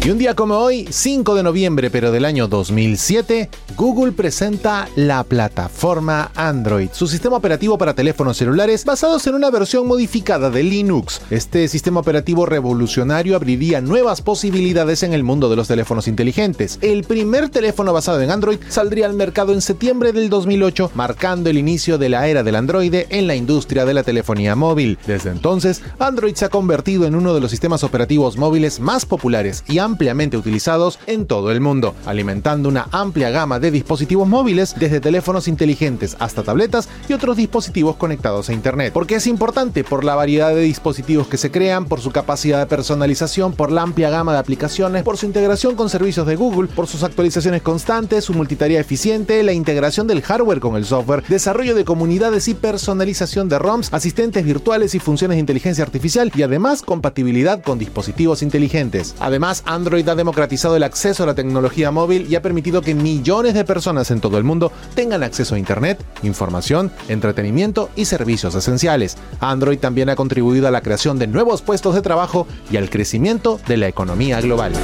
Y 0.09 0.11
un 0.11 0.17
día 0.17 0.35
como 0.35 0.57
hoy, 0.57 0.88
5 0.88 1.35
de 1.35 1.43
noviembre 1.43 1.91
pero 1.91 2.11
del 2.11 2.25
año 2.25 2.49
2007, 2.49 3.50
Google 3.77 4.12
presenta 4.12 4.88
la 4.97 5.23
plataforma 5.23 6.33
Android, 6.35 6.88
su 6.93 7.07
sistema 7.07 7.37
operativo 7.37 7.77
para 7.77 7.93
teléfonos 7.93 8.38
celulares 8.38 8.87
basados 8.87 9.27
en 9.27 9.35
una 9.35 9.50
versión 9.50 9.87
modificada 9.87 10.49
de 10.49 10.62
Linux. 10.62 11.21
Este 11.29 11.69
sistema 11.69 12.00
operativo 12.00 12.47
revolucionario 12.47 13.37
abriría 13.37 13.83
nuevas 13.83 14.23
posibilidades 14.23 15.03
en 15.03 15.12
el 15.12 15.25
mundo 15.25 15.50
de 15.50 15.57
los 15.57 15.69
teléfonos 15.69 16.09
inteligentes. 16.09 16.79
El 16.81 17.05
primer 17.05 17.50
teléfono 17.50 17.93
basado 17.93 18.23
en 18.23 18.31
Android 18.31 18.61
saldría 18.71 19.05
al 19.05 19.12
mercado 19.12 19.53
en 19.53 19.61
septiembre 19.61 20.15
del 20.15 20.31
2008, 20.31 20.93
marcando 20.95 21.50
el 21.50 21.59
inicio 21.59 21.99
de 21.99 22.09
la 22.09 22.29
era 22.29 22.43
del 22.43 22.57
Android 22.57 22.95
en 23.11 23.27
la 23.27 23.35
industria 23.35 23.85
de 23.85 23.93
la 23.93 24.05
telefonía 24.05 24.57
móvil. 24.57 24.97
Desde 25.07 25.29
entonces, 25.29 25.83
Android 25.99 26.35
se 26.35 26.47
ha 26.47 26.49
convertido 26.49 27.05
en 27.05 27.15
uno 27.15 27.35
de 27.35 27.43
los 27.43 27.50
sistemas 27.50 27.85
operativos 27.85 28.38
móviles 28.38 28.81
más 28.81 29.05
populares 29.05 29.65
y 29.69 29.77
amplios 29.77 29.98
ampliamente 29.99 30.37
utilizados 30.37 31.00
en 31.09 31.26
todo 31.26 31.50
el 31.50 31.61
mundo, 31.61 31.93
alimentando 32.07 32.69
una 32.69 32.87
amplia 32.93 33.31
gama 33.31 33.59
de 33.59 33.73
dispositivos 33.73 34.28
móviles 34.28 34.76
desde 34.78 35.00
teléfonos 35.00 35.49
inteligentes 35.49 36.17
hasta 36.21 36.45
tabletas 36.45 36.88
y 37.09 37.14
otros 37.14 37.37
dispositivos 37.37 37.97
conectados 37.97 38.49
a 38.49 38.52
Internet. 38.52 38.93
¿Por 38.93 39.09
qué 39.09 39.17
es 39.17 39.26
importante? 39.26 39.83
Por 39.83 40.05
la 40.05 40.14
variedad 40.14 40.55
de 40.55 40.61
dispositivos 40.61 41.26
que 41.26 41.37
se 41.37 41.50
crean, 41.50 41.87
por 41.87 42.00
su 42.00 42.12
capacidad 42.12 42.61
de 42.61 42.67
personalización, 42.67 43.55
por 43.55 43.73
la 43.73 43.83
amplia 43.83 44.09
gama 44.09 44.33
de 44.33 44.38
aplicaciones, 44.38 45.02
por 45.02 45.17
su 45.17 45.26
integración 45.26 45.75
con 45.75 45.90
servicios 45.90 46.28
de 46.28 46.37
Google, 46.37 46.69
por 46.69 46.87
sus 46.87 47.02
actualizaciones 47.02 47.62
constantes, 47.62 48.23
su 48.23 48.35
multitarea 48.35 48.78
eficiente, 48.78 49.43
la 49.43 49.52
integración 49.52 50.07
del 50.07 50.23
hardware 50.23 50.61
con 50.61 50.76
el 50.76 50.85
software, 50.85 51.25
desarrollo 51.26 51.75
de 51.75 51.85
comunidades 51.85 52.47
y 52.47 52.55
personalización 52.55 53.49
de 53.49 53.59
ROMs, 53.59 53.93
asistentes 53.93 54.45
virtuales 54.45 54.95
y 54.95 55.00
funciones 55.00 55.35
de 55.35 55.40
inteligencia 55.40 55.83
artificial 55.83 56.31
y 56.37 56.43
además 56.43 56.83
compatibilidad 56.83 57.64
con 57.64 57.81
dispositivos 57.81 58.45
inteligentes. 58.45 59.17
Además, 59.19 59.64
Android 59.88 60.09
ha 60.11 60.14
democratizado 60.14 60.76
el 60.76 60.83
acceso 60.83 61.23
a 61.23 61.26
la 61.26 61.35
tecnología 61.35 61.90
móvil 61.90 62.26
y 62.28 62.37
ha 62.37 62.42
permitido 62.42 62.83
que 62.83 62.95
millones 62.95 63.54
de 63.54 63.64
personas 63.64 64.11
en 64.11 64.21
todo 64.21 64.37
el 64.37 64.45
mundo 64.45 64.71
tengan 64.95 65.23
acceso 65.23 65.54
a 65.54 65.59
Internet, 65.59 66.04
información, 66.23 66.92
entretenimiento 67.09 67.88
y 67.97 68.04
servicios 68.04 68.54
esenciales. 68.54 69.16
Android 69.40 69.78
también 69.78 70.11
ha 70.11 70.14
contribuido 70.14 70.68
a 70.68 70.71
la 70.71 70.83
creación 70.83 71.18
de 71.18 71.26
nuevos 71.26 71.62
puestos 71.62 71.95
de 71.95 72.02
trabajo 72.02 72.47
y 72.71 72.76
al 72.76 72.90
crecimiento 72.90 73.61
de 73.66 73.78
la 73.78 73.88
economía 73.88 74.42
global. 74.42 74.75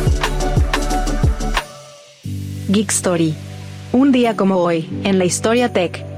Geek 2.68 2.90
Story. 2.90 3.34
Un 3.92 4.10
día 4.10 4.36
como 4.36 4.56
hoy, 4.56 4.88
en 5.04 5.18
la 5.18 5.26
historia 5.26 5.70
tech. 5.70 6.13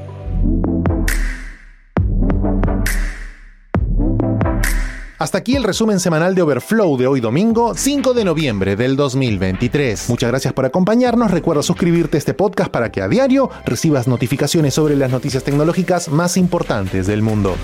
Hasta 5.26 5.38
aquí 5.38 5.56
el 5.56 5.64
resumen 5.64 5.98
semanal 5.98 6.36
de 6.36 6.42
Overflow 6.42 6.96
de 6.96 7.08
hoy 7.08 7.20
domingo, 7.20 7.74
5 7.74 8.14
de 8.14 8.24
noviembre 8.24 8.76
del 8.76 8.94
2023. 8.94 10.08
Muchas 10.08 10.30
gracias 10.30 10.54
por 10.54 10.66
acompañarnos. 10.66 11.32
Recuerda 11.32 11.64
suscribirte 11.64 12.16
a 12.16 12.18
este 12.18 12.32
podcast 12.32 12.70
para 12.70 12.92
que 12.92 13.02
a 13.02 13.08
diario 13.08 13.50
recibas 13.64 14.06
notificaciones 14.06 14.74
sobre 14.74 14.94
las 14.94 15.10
noticias 15.10 15.42
tecnológicas 15.42 16.10
más 16.10 16.36
importantes 16.36 17.08
del 17.08 17.22
mundo. 17.22 17.56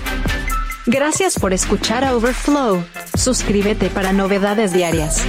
Gracias 0.87 1.39
por 1.39 1.53
escuchar 1.53 2.03
a 2.03 2.13
Overflow. 2.17 2.83
Suscríbete 3.17 3.89
para 3.89 4.11
novedades 4.11 4.73
diarias. 4.73 5.23